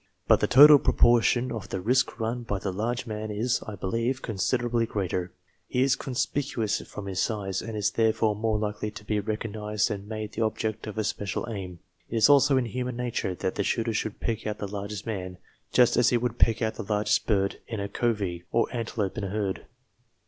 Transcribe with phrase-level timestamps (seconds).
[0.27, 4.23] But the total proportion of the risk run by the large man, is, I believe,
[4.23, 5.31] considerably greater.
[5.67, 10.07] He is conspicuous from his size, and is therefore more likely to be recognised and
[10.07, 11.81] made the object of a special aim.
[12.09, 15.37] It is also in human nature, that the shooter should pick out the largest man,
[15.71, 19.23] just as he would pick out the largest bird in a covey, or antelope in
[19.23, 19.67] a herd.